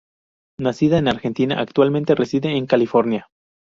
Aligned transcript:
Nacida 0.57 0.97
en 0.97 1.07
Argentina, 1.07 1.59
actualmente 1.59 2.15
reside 2.15 2.57
en 2.57 2.65
California. 2.65 3.27